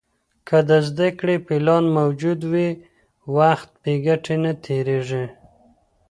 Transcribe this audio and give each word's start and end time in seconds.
که 0.47 0.57
د 0.69 0.71
زده 0.87 1.07
کړې 1.19 1.35
پلان 1.47 1.83
موجود 1.97 2.39
وي، 2.51 2.69
وخت 3.37 3.69
بې 3.81 3.93
ګټې 4.05 4.35
نه 4.43 4.51
تېرېږي. 4.65 5.25